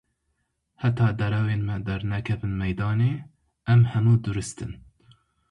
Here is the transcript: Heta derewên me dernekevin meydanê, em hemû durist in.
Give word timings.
Heta 0.85 1.07
derewên 1.19 1.61
me 1.67 1.75
dernekevin 1.89 2.53
meydanê, 2.63 3.11
em 3.75 3.81
hemû 3.93 4.15
durist 4.29 4.59
in. 4.69 4.75